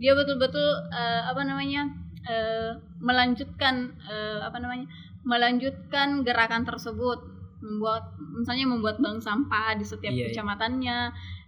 dia 0.00 0.12
betul-betul 0.16 0.68
eh, 0.92 1.22
apa 1.28 1.42
namanya? 1.44 1.82
eh, 2.20 2.72
melanjutkan 3.00 3.96
eh, 4.04 4.40
apa 4.44 4.58
namanya? 4.60 4.86
melanjutkan 5.24 6.24
gerakan 6.24 6.64
tersebut 6.64 7.20
membuat 7.60 8.16
misalnya 8.40 8.64
membuat 8.72 8.96
bank 9.04 9.20
sampah 9.20 9.76
di 9.76 9.84
setiap 9.84 10.12
Iya, 10.12 10.20
iya. 10.24 10.26
kecamatannya 10.32 10.98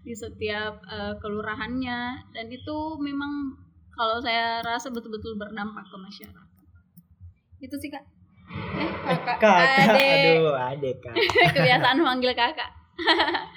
di 0.05 0.13
setiap 0.13 0.75
eh, 0.89 1.15
kelurahannya 1.21 2.01
dan 2.37 2.47
itu 2.53 2.77
memang 3.01 3.57
kalau 3.93 4.17
saya 4.19 4.61
rasa 4.61 4.89
betul-betul 4.89 5.37
berdampak 5.37 5.85
ke 5.85 5.97
masyarakat. 5.97 6.49
Itu 7.61 7.77
sih 7.79 7.93
kak. 7.93 8.05
Eh 8.53 8.91
kakak. 9.07 9.37
kakak. 9.39 9.95
Adek 9.95 10.09
aduh 10.17 10.57
adek 10.57 10.97
kak. 10.99 11.15
Kebiasaan 11.57 11.99
manggil 12.01 12.33
kakak. 12.33 12.71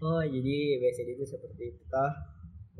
Oh 0.00 0.24
jadi 0.24 0.80
WCD 0.80 1.12
itu 1.12 1.28
seperti 1.28 1.76
itu 1.76 1.82
toh. 1.92 2.08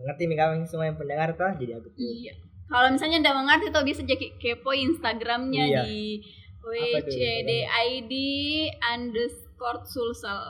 Mengerti 0.00 0.25
nih 0.25 0.40
kawan 0.40 0.64
semua 0.64 0.88
yang 0.88 0.97
pendengar 0.97 1.28
toh. 1.37 1.52
Jadi 1.52 1.76
tuh 1.76 1.92
iya. 2.00 2.32
Kalau 2.64 2.88
misalnya 2.88 3.20
tidak 3.20 3.37
mengerti 3.37 3.66
tuh 3.68 3.85
bisa 3.85 4.00
jadi 4.09 4.26
kepo 4.40 4.73
instagramnya 4.73 5.64
Iya. 5.68 5.82
di 5.85 6.25
WCDID 6.64 8.12
underscore 8.80 9.85
sulsel. 9.85 10.40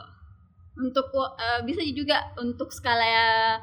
Untuk 0.79 1.11
eh, 1.11 1.59
bisa 1.67 1.83
juga 1.91 2.31
untuk 2.39 2.71
skala 2.71 3.59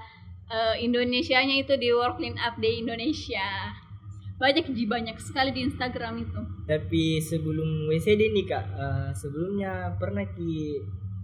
eh, 0.49 0.75
Indonesianya 0.81 1.57
itu 1.59 1.75
di 1.77 1.89
World 1.91 2.17
Clean 2.17 2.37
Up 2.37 2.57
Day 2.57 2.81
Indonesia 2.81 3.73
banyak 4.39 4.71
di 4.71 4.87
banyak 4.87 5.19
sekali 5.19 5.51
di 5.51 5.67
Instagram 5.67 6.23
itu 6.23 6.41
tapi 6.65 7.19
sebelum 7.19 7.91
WCD 7.91 8.31
nih 8.31 8.47
kak 8.47 8.65
eh, 8.71 9.11
sebelumnya 9.13 9.93
pernah 9.99 10.23
ki 10.25 10.79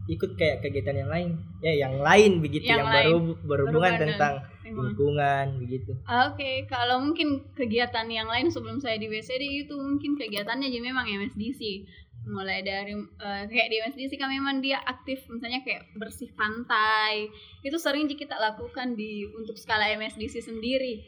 ikut 0.05 0.37
kayak 0.37 0.61
kegiatan 0.61 1.01
yang 1.01 1.09
lain 1.09 1.29
ya 1.65 1.73
yang 1.81 1.97
lain 1.97 2.45
begitu 2.45 2.69
Yang 2.69 2.77
yang, 2.77 2.89
lain. 2.93 2.97
baru 3.09 3.17
berhubungan 3.41 3.93
Berhubungan. 3.97 3.97
tentang 4.05 4.35
Memang. 4.61 4.85
lingkungan 4.85 5.47
begitu 5.61 5.93
Oke, 6.05 6.51
kalau 6.69 6.97
mungkin 7.01 7.29
kegiatan 7.53 8.05
yang 8.09 8.29
lain 8.29 8.53
sebelum 8.53 8.77
saya 8.77 9.01
di 9.01 9.09
WCD 9.09 9.65
itu 9.65 9.73
mungkin 9.73 10.13
kegiatannya 10.13 10.69
aja 10.69 10.81
memang 10.83 11.05
MSDC. 11.09 11.61
Mulai 12.25 12.65
dari 12.65 12.97
eh, 12.97 13.43
kayak 13.47 13.69
di 13.69 13.77
MSDC 13.85 14.13
kan 14.17 14.33
memang 14.33 14.65
dia 14.65 14.81
aktif 14.81 15.29
misalnya 15.29 15.61
kayak 15.61 15.93
bersih 15.97 16.33
pantai. 16.33 17.29
Itu 17.61 17.77
sering 17.77 18.09
sih 18.09 18.17
kita 18.17 18.37
lakukan 18.41 18.97
di 18.97 19.29
untuk 19.29 19.57
skala 19.61 19.93
MSDC 19.93 20.41
sendiri. 20.41 21.05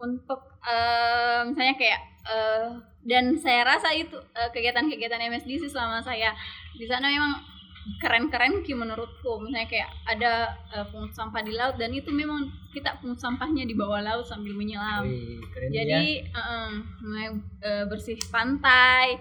Untuk 0.00 0.40
eh, 0.64 1.40
misalnya 1.46 1.76
kayak 1.76 2.00
eh, 2.28 2.68
dan 3.02 3.34
saya 3.34 3.66
rasa 3.66 3.90
itu 3.98 4.14
kegiatan-kegiatan 4.54 5.18
MSDC 5.26 5.74
selama 5.74 5.98
saya 5.98 6.30
di 6.78 6.86
sana 6.86 7.10
memang 7.10 7.52
keren-keren 7.98 8.62
ki 8.62 8.78
menurutku 8.78 9.42
misalnya 9.42 9.66
kayak 9.66 9.90
ada 10.06 10.54
eh, 10.70 10.86
pungut 10.90 11.10
sampah 11.10 11.42
di 11.42 11.52
laut 11.54 11.74
dan 11.78 11.90
itu 11.90 12.14
memang 12.14 12.46
kita 12.70 12.94
pungut 13.02 13.18
sampahnya 13.18 13.66
di 13.66 13.74
bawah 13.74 13.98
laut 13.98 14.22
sambil 14.22 14.54
menyelam 14.54 15.02
Wih, 15.02 15.42
keren 15.50 15.70
jadi 15.74 16.22
ya 16.22 16.70
mulai 17.02 17.26
eh, 17.62 17.84
bersih 17.90 18.18
pantai 18.30 19.18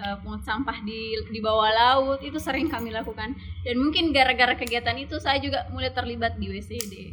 eh, 0.00 0.16
pungut 0.24 0.42
sampah 0.42 0.80
di 0.82 1.14
di 1.28 1.40
bawah 1.44 1.70
laut 1.70 2.20
itu 2.24 2.40
sering 2.40 2.72
kami 2.72 2.88
lakukan. 2.90 3.36
Dan 3.62 3.76
mungkin 3.76 4.16
gara-gara 4.16 4.56
kegiatan 4.56 4.96
itu 4.96 5.20
saya 5.20 5.36
juga 5.38 5.68
mulai 5.68 5.92
terlibat 5.92 6.40
di 6.40 6.48
WCD 6.48 7.12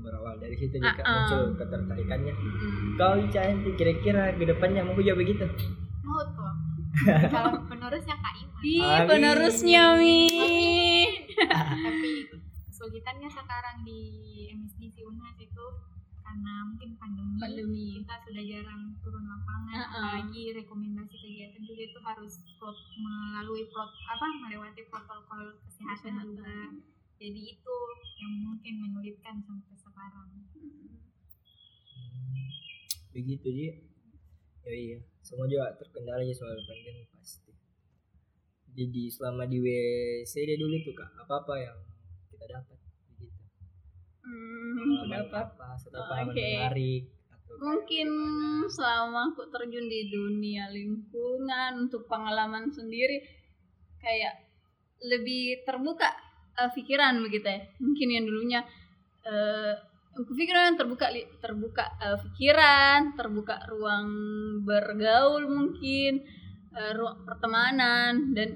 berawal 0.00 0.34
dari 0.40 0.56
situ 0.56 0.76
juga 0.80 1.02
ah. 1.04 1.28
muncul 1.28 1.42
ketertarikannya. 1.60 2.34
Mm. 2.34 2.96
kau 2.96 3.20
cantik 3.30 3.74
kira-kira 3.76 4.34
ke 4.34 4.44
depannya 4.48 4.82
mau 4.82 4.96
juga 4.96 5.14
begitu? 5.16 5.44
Mau 6.02 6.20
tuh 6.34 6.52
kalau 7.34 7.62
penerusnya 7.70 8.16
kak 8.18 8.34
Iman. 8.42 8.60
Ih, 8.66 8.98
penerusnya 9.06 9.84
Mi. 9.94 10.26
tapi 11.38 12.12
kesulitannya 12.66 13.30
sekarang 13.30 13.86
di 13.86 14.00
MSDC 14.50 15.06
Unhas 15.06 15.38
itu 15.38 15.64
karena 16.30 16.54
mungkin 16.62 16.90
pandemi, 16.94 17.34
Pandemi. 17.42 17.84
kita 17.98 18.14
sudah 18.22 18.44
jarang 18.46 18.82
turun 19.02 19.26
lapangan 19.26 19.74
Uh-uh. 19.74 19.90
apalagi 19.90 20.54
rekomendasi 20.54 21.10
kegiatan 21.12 21.58
juga 21.60 21.82
itu 21.82 21.98
harus 22.00 22.32
prot- 22.54 22.86
melalui 22.94 23.66
prot 23.66 23.90
apa 24.06 24.26
melewati 24.38 24.86
protokol 24.86 25.58
kesehatan 25.66 25.90
Kesehatan. 25.98 26.26
juga. 26.30 26.54
Jadi 27.18 27.40
itu 27.50 27.76
yang 28.16 28.34
mungkin 28.46 28.74
menyulitkan 28.78 29.42
sampai 29.42 29.74
sekarang. 29.74 30.30
Hmm, 30.54 32.46
begitu 33.10 33.48
dia 33.50 33.72
ya 34.62 34.72
iya. 34.72 34.98
Semua 35.20 35.44
juga 35.44 35.74
terkendala 35.74 36.22
ya 36.22 36.30
soal 36.30 36.54
pandemi 36.62 37.10
pasti. 37.10 37.50
Jadi 38.70 39.10
selama 39.10 39.44
di 39.44 39.58
WCD 39.58 40.54
dulu 40.56 40.78
tuh 40.80 40.94
kak 40.94 41.10
apa 41.18 41.34
apa 41.42 41.54
yang 41.58 41.78
kita 42.30 42.46
dapat 42.48 42.78
Hmm, 44.20 44.76
Pengalaman 44.76 45.08
dapat 45.10 45.46
apa? 45.56 45.66
Pengalaman 45.90 46.34
menarik 46.34 47.02
kayak 47.10 47.60
mungkin 47.60 48.08
selama 48.70 49.34
aku 49.34 49.42
terjun 49.52 49.86
di 49.90 50.08
dunia 50.08 50.70
lingkungan 50.70 51.88
untuk 51.88 52.06
pengalaman 52.08 52.70
sendiri 52.70 53.20
kayak 54.00 54.48
lebih 55.04 55.64
terbuka 55.66 56.08
eh, 56.56 56.70
pikiran 56.72 57.20
begitu 57.20 57.46
ya. 57.48 57.60
Mungkin 57.80 58.08
yang 58.12 58.24
dulunya 58.28 58.60
eh 59.24 59.74
aku 60.10 60.32
pikir 60.36 60.52
memang 60.56 60.76
terbuka 60.80 61.06
li- 61.12 61.28
terbuka 61.40 61.84
eh, 62.00 62.18
pikiran 62.20 63.14
terbuka 63.16 63.56
ruang 63.68 64.08
bergaul 64.64 65.44
mungkin 65.48 66.24
eh, 66.76 66.92
ruang 66.96 67.24
pertemanan 67.28 68.32
dan 68.36 68.48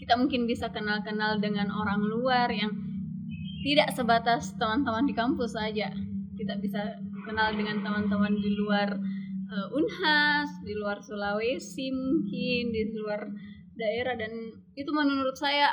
kita 0.00 0.18
mungkin 0.20 0.44
bisa 0.44 0.68
kenal-kenal 0.68 1.40
dengan 1.40 1.70
orang 1.72 2.02
luar 2.04 2.50
yang 2.52 2.72
tidak 3.64 3.88
sebatas 3.96 4.52
teman-teman 4.60 5.08
di 5.08 5.16
kampus 5.16 5.56
saja 5.56 5.88
kita 6.36 6.60
bisa 6.60 7.00
kenal 7.24 7.54
dengan 7.56 7.80
teman-teman 7.80 8.36
di 8.36 8.50
luar 8.58 8.92
eh, 9.48 9.68
Unhas, 9.72 10.50
di 10.66 10.74
luar 10.76 11.00
Sulawesi 11.00 11.88
mungkin, 11.88 12.74
di 12.74 12.82
luar 12.98 13.24
daerah 13.74 14.14
dan 14.14 14.30
itu 14.76 14.90
menurut 14.92 15.34
saya 15.34 15.72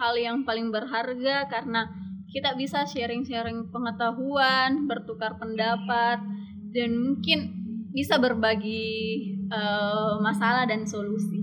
hal 0.00 0.16
yang 0.16 0.48
paling 0.48 0.72
berharga 0.72 1.44
karena 1.50 1.90
kita 2.32 2.56
bisa 2.56 2.88
sharing-sharing 2.88 3.68
pengetahuan, 3.68 4.88
bertukar 4.88 5.36
pendapat 5.36 6.18
dan 6.72 6.90
mungkin 6.94 7.38
bisa 7.90 8.18
berbagi 8.18 8.86
eh, 9.50 10.14
masalah 10.22 10.70
dan 10.70 10.86
solusi. 10.86 11.42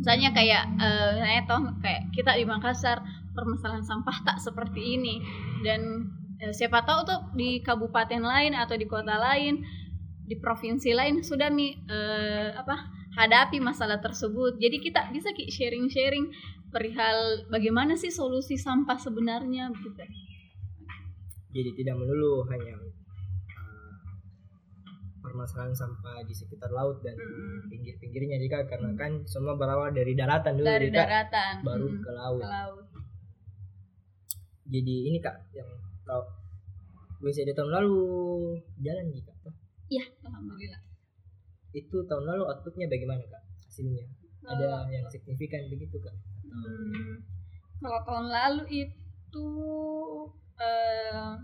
Misalnya 0.00 0.36
kayak 0.36 0.64
eh, 0.76 1.12
saya 1.24 1.40
toh 1.48 1.60
kayak 1.80 2.12
kita 2.12 2.36
di 2.36 2.44
Makassar 2.44 3.00
permasalahan 3.34 3.84
sampah 3.84 4.22
tak 4.22 4.38
seperti 4.40 4.96
ini. 4.96 5.20
Dan 5.60 6.08
eh, 6.40 6.54
siapa 6.54 6.86
tahu 6.86 7.00
tuh 7.04 7.20
di 7.34 7.60
kabupaten 7.60 8.22
lain 8.22 8.54
atau 8.54 8.78
di 8.78 8.86
kota 8.86 9.18
lain 9.18 9.60
di 10.24 10.40
provinsi 10.40 10.96
lain 10.96 11.20
sudah 11.20 11.52
mi 11.52 11.76
eh, 11.76 12.48
apa 12.56 13.04
hadapi 13.14 13.60
masalah 13.62 14.00
tersebut. 14.02 14.58
Jadi 14.58 14.76
kita 14.82 15.10
bisa 15.14 15.30
ki 15.30 15.50
sharing-sharing 15.50 16.30
perihal 16.74 17.46
bagaimana 17.52 17.94
sih 17.94 18.10
solusi 18.10 18.58
sampah 18.58 18.98
sebenarnya 18.98 19.70
gitu. 19.78 20.04
Jadi 21.54 21.70
tidak 21.78 21.94
melulu 22.02 22.42
hanya 22.50 22.74
uh, 22.74 23.94
permasalahan 25.22 25.70
sampah 25.70 26.26
di 26.26 26.34
sekitar 26.34 26.74
laut 26.74 26.98
dan 27.06 27.14
Mm-mm. 27.14 27.70
pinggir-pinggirnya 27.70 28.42
Dika 28.42 28.66
karena 28.66 28.90
kan 28.98 29.22
semua 29.22 29.54
berawal 29.54 29.94
dari 29.94 30.18
daratan 30.18 30.58
dulu 30.58 30.66
dari 30.66 30.90
daratan. 30.90 31.62
Baru 31.62 31.86
mm, 31.94 32.02
ke 32.02 32.10
laut. 32.10 32.42
Ke 32.42 32.50
laut 32.50 32.93
jadi 34.64 34.94
ini 35.12 35.18
kak 35.20 35.36
yang 35.52 35.68
tahu 36.04 36.22
WCD 37.24 37.52
tahun 37.52 37.72
lalu 37.72 37.96
jalan 38.80 39.06
Dika 39.12 39.32
iya 39.88 40.04
alhamdulillah 40.24 40.80
itu 41.74 41.96
tahun 42.06 42.24
lalu 42.24 42.42
outputnya 42.48 42.86
bagaimana 42.88 43.22
kak 43.26 43.42
hasilnya 43.66 44.04
ada 44.44 44.84
yang 44.92 45.04
signifikan 45.08 45.64
begitu 45.72 45.98
kak 46.00 46.14
Hmm, 46.54 47.18
kalau 47.82 47.98
tahun 48.06 48.30
lalu 48.30 48.86
itu 48.86 49.48
eh, 50.54 51.34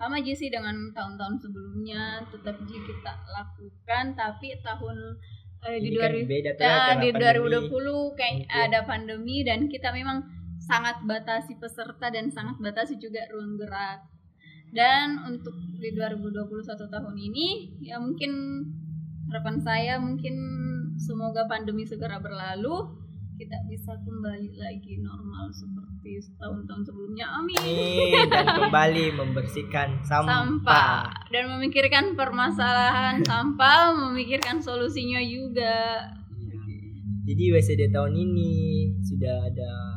sama 0.00 0.16
aja 0.18 0.32
sih 0.32 0.48
dengan 0.48 0.88
tahun-tahun 0.96 1.36
sebelumnya 1.36 2.24
tetap 2.32 2.56
aja 2.56 2.78
kita 2.80 3.12
lakukan 3.28 4.04
tapi 4.16 4.56
tahun 4.64 4.96
eh, 5.68 5.78
di 5.84 5.92
kan 5.94 6.16
2000 6.16 6.32
beda 6.32 6.50
tuh 6.56 6.64
ya, 6.64 6.76
karena 6.96 7.02
di 7.04 7.10
pandemi. 7.12 7.68
2020 7.68 8.18
kayak 8.18 8.34
Mungkin. 8.40 8.62
ada 8.64 8.80
pandemi 8.88 9.36
dan 9.44 9.60
kita 9.68 9.88
memang 9.92 10.18
sangat 10.62 11.02
batasi 11.02 11.58
peserta 11.58 12.06
dan 12.10 12.30
sangat 12.30 12.56
batasi 12.62 12.96
juga 13.02 13.22
ruang 13.34 13.58
gerak. 13.58 14.06
Dan 14.72 15.20
untuk 15.28 15.52
di 15.76 15.92
2021 15.92 16.64
tahun 16.88 17.16
ini 17.18 17.76
ya 17.84 18.00
mungkin 18.00 18.32
harapan 19.28 19.56
saya 19.60 19.94
mungkin 20.00 20.34
semoga 20.96 21.44
pandemi 21.44 21.84
segera 21.84 22.16
berlalu 22.22 23.02
kita 23.42 23.58
bisa 23.66 23.92
kembali 24.06 24.54
lagi 24.54 25.02
normal 25.02 25.50
seperti 25.50 26.22
tahun-tahun 26.38 26.82
sebelumnya. 26.86 27.26
Amin. 27.26 27.58
Nih, 27.58 28.28
dan 28.30 28.46
kembali 28.54 29.18
membersihkan 29.18 29.98
sampah, 30.06 30.30
sampah. 30.30 31.10
Dan 31.34 31.50
memikirkan 31.58 32.14
permasalahan 32.14 33.24
sampah 33.26 33.98
memikirkan 33.98 34.62
solusinya 34.62 35.18
juga. 35.26 36.06
Jadi 37.26 37.44
WCD 37.50 37.90
tahun 37.90 38.14
ini 38.14 38.52
sudah 39.02 39.46
ada 39.46 39.91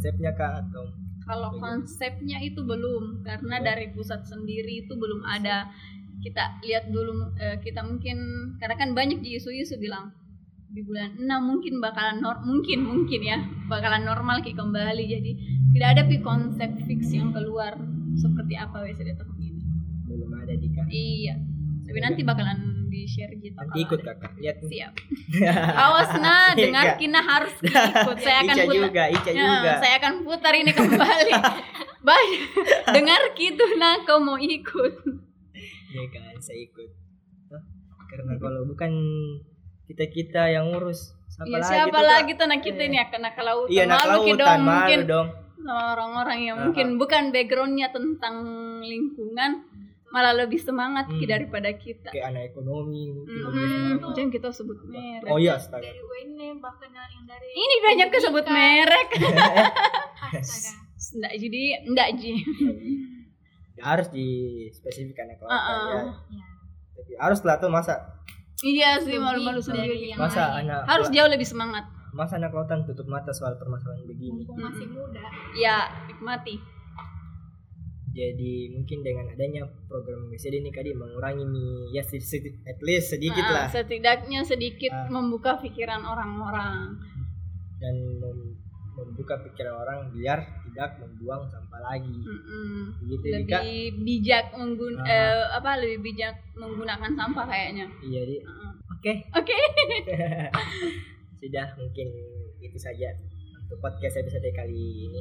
konsepnya 0.00 0.32
kak 0.32 0.64
atau 0.64 0.88
kalau 1.28 1.52
Bagaimana? 1.52 1.84
konsepnya 1.84 2.38
itu 2.40 2.64
belum 2.64 3.20
karena 3.20 3.60
Belum. 3.60 3.68
dari 3.68 3.86
pusat 3.92 4.24
sendiri 4.24 4.88
itu 4.88 4.96
belum 4.96 5.20
ada 5.28 5.68
kita 6.24 6.56
lihat 6.64 6.88
dulu 6.88 7.36
eh, 7.36 7.60
kita 7.60 7.84
mungkin 7.84 8.16
karena 8.56 8.80
kan 8.80 8.96
banyak 8.96 9.20
di 9.20 9.36
isu-isu 9.36 9.76
bilang 9.76 10.08
di 10.72 10.80
bulan 10.80 11.20
6 11.20 11.28
mungkin 11.44 11.84
bakalan 11.84 12.24
nor 12.24 12.40
mungkin 12.48 12.80
mungkin 12.80 13.20
ya 13.20 13.44
bakalan 13.68 14.08
normal 14.08 14.40
ki 14.40 14.56
kembali 14.56 15.04
jadi 15.04 15.32
tidak 15.76 15.88
ada 15.92 16.02
pi 16.08 16.16
konsep 16.24 16.70
fix 16.88 17.12
yang 17.12 17.36
keluar 17.36 17.76
seperti 18.16 18.56
apa 18.56 18.80
WCD 18.80 19.20
tahun 19.20 19.36
ini 19.36 19.62
belum 20.08 20.32
ada 20.32 20.54
di 20.56 20.68
kak? 20.72 20.86
iya 20.88 21.36
tapi 21.84 21.98
nanti 22.00 22.24
bakalan 22.24 22.69
di 23.00 23.06
share 23.06 23.32
gitu 23.34 23.56
Nanti 23.56 23.78
ikut 23.80 23.96
ada. 23.98 24.12
kakak, 24.12 24.32
lihat 24.36 24.56
siap 24.62 24.92
awas 25.84 26.10
nah 26.14 26.52
Iya, 26.52 26.60
dengar 26.60 26.86
kina 26.94 27.20
harus 27.20 27.54
ikut 27.58 28.18
saya 28.18 28.38
akan 28.42 28.54
Ica 28.54 28.64
putar 28.66 28.76
juga, 28.82 29.04
Ica 29.08 29.30
Ya, 29.30 29.44
juga. 29.48 29.72
saya 29.78 29.94
akan 29.96 30.14
putar 30.20 30.52
ini 30.54 30.70
kembali 30.70 31.32
baik 32.08 32.38
dengar 32.90 33.20
gitu 33.34 33.64
nah 33.74 33.96
kau 34.02 34.18
mau 34.18 34.36
ikut 34.36 34.94
Iya 35.88 36.04
kan, 36.08 36.38
saya 36.38 36.60
ikut. 36.62 36.86
Karena 38.06 38.34
kalau 38.36 38.62
bukan 38.64 38.90
kita 39.84 40.06
kita 40.06 40.42
yang 40.48 40.70
ngurus, 40.70 41.18
siapa 41.28 41.46
Iya, 41.46 41.56
lagi? 41.56 41.66
siapa 41.68 41.94
tuh, 41.96 42.06
lagi 42.06 42.32
tuh 42.32 42.46
nah 42.46 42.58
kita 42.58 42.80
Iya. 42.80 42.88
ini 42.88 42.98
akan 43.00 43.18
nak 43.20 43.32
ke 43.32 43.42
lautan 43.42 43.70
Iya, 43.70 43.82
nak 43.84 43.98
malu 44.00 44.18
ki 44.20 44.30
lautan, 44.30 44.38
dong 44.38 44.60
mungkin 44.64 44.98
dong. 45.04 45.28
orang-orang 45.60 46.38
yang 46.40 46.56
Ah, 46.56 46.62
mungkin 46.64 46.86
bukan 46.96 47.22
backgroundnya 47.28 47.88
tentang 47.90 48.34
lingkungan 48.80 49.50
malah 50.10 50.34
lebih 50.34 50.58
semangat 50.58 51.06
Hmm. 51.06 51.22
daripada 51.22 51.70
kita 51.72 52.10
Kayak 52.10 52.26
anak 52.28 52.42
ekonomi 52.48 53.10
mungkin 53.12 53.46
Hmm, 53.46 54.10
jangan 54.10 54.28
kita 54.28 54.48
sebut 54.50 54.78
merek 54.84 55.26
Oh 55.26 55.36
iya, 55.36 55.54
astaga. 55.54 55.82
dari 55.82 55.98
UN 55.98 56.58
bahkan 56.58 56.90
yang 56.90 57.24
dari 57.24 57.46
ini 57.48 57.76
banyak 57.80 58.08
kesebut 58.10 58.44
merek 58.44 59.08
enggak 61.12 61.32
jadi 61.36 61.62
enggak 61.84 62.08
ji 62.16 62.32
Ya, 63.72 63.82
harus 63.88 64.10
dispesifikkan 64.10 65.24
ya 65.24 65.36
kalau 65.36 65.48
Ah, 65.48 65.56
ah. 65.56 65.72
ya. 65.88 66.02
ya. 66.28 66.44
Tapi 66.92 67.12
harus 67.16 67.40
lah 67.40 67.56
tuh 67.56 67.70
masa 67.70 67.96
iya 68.60 69.00
sih 69.00 69.16
malu-malu 69.16 69.56
sendiri 69.58 69.96
yang 70.06 70.18
masa 70.18 70.52
lain. 70.52 70.68
anak 70.68 70.84
harus 70.84 71.08
jauh 71.08 71.24
lebih 71.26 71.48
semangat 71.48 71.88
masa 72.10 72.36
anak 72.36 72.52
lautan 72.52 72.84
tutup 72.84 73.06
mata 73.06 73.30
soal 73.30 73.56
permasalahan 73.56 74.04
begini. 74.04 74.42
mumpung 74.42 74.58
masih 74.60 74.84
muda 74.86 75.24
ya 75.54 75.88
nikmati 76.04 76.60
Jadi 78.10 78.52
mungkin 78.68 78.98
dengan 79.00 79.26
adanya 79.28 79.62
program 79.86 80.26
WCD 80.28 80.58
ini 80.58 80.70
tadi 80.70 80.90
mengurangi 80.90 81.46
nih 81.46 81.70
ya 81.92 82.02
sedi- 82.02 82.26
sedi- 82.26 82.58
at 82.64 82.78
least 82.80 83.06
sedikit 83.08 83.44
Ah, 83.44 83.52
lah 83.54 83.66
setidaknya 83.66 84.42
sedikit 84.42 84.90
Ah. 84.90 85.06
membuka 85.06 85.54
pikiran 85.56 86.02
orang-orang 86.02 86.98
dan 87.76 87.94
mem- 88.18 88.58
membuka 88.92 89.38
pikiran 89.40 89.78
orang 89.78 89.98
biar 90.10 90.42
tidak 90.66 90.98
membuang 90.98 91.46
sampah 91.46 91.80
lagi. 91.80 92.18
Mm-mm. 92.20 92.98
Begitu 93.00 93.24
lebih 93.32 93.46
Dika? 93.46 93.58
bijak 93.96 94.44
menggun 94.52 94.94
Ah. 94.98 95.06
eh, 95.06 95.44
apa 95.54 95.70
lebih 95.78 95.98
bijak 96.04 96.34
menggunakan 96.52 97.10
sampah 97.10 97.46
kayaknya 97.46 97.86
Iya, 98.02 98.20
Di. 98.26 98.36
Oke. 98.90 99.12
oke 99.32 99.54
Sudah 101.40 101.66
mungkin 101.74 102.08
itu 102.60 102.76
saja 102.76 103.14
untuk 103.56 103.78
podcast 103.80 104.18
episode 104.18 104.50
kali 104.50 104.76
ini. 105.06 105.20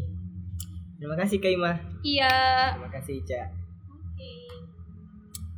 Terima 0.99 1.15
kasih 1.15 1.37
Kak 1.39 1.51
Ima. 1.55 1.73
iya 2.03 2.35
Terima 2.75 2.91
kasih 2.91 3.13
Ica. 3.23 3.41
oke 3.87 4.31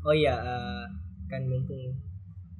Oh 0.06 0.13
iya, 0.13 0.38
eh, 0.38 0.84
kan 1.30 1.41
mumpung 1.49 1.97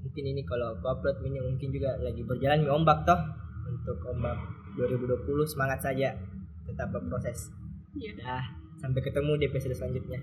mungkin 0.02 0.24
ini 0.26 0.41
kalau 0.41 0.74
aku 0.74 0.86
upload 0.89 1.22
ini 1.22 1.38
mungkin 1.38 1.70
juga 1.70 1.94
lagi 2.02 2.26
berjalan 2.26 2.65
ombak 2.65 3.06
toh 3.06 3.22
untuk 3.70 3.98
ombak 4.10 4.34
2020 4.78 5.46
semangat 5.46 5.80
saja 5.86 6.17
tetap 6.65 6.89
berproses. 6.89 7.54
Iya. 7.94 8.17
Dah, 8.17 8.46
sampai 8.82 9.02
ketemu 9.04 9.38
di 9.38 9.46
episode 9.46 9.78
selanjutnya. 9.78 10.20